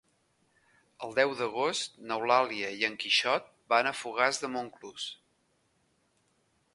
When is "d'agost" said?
1.41-1.99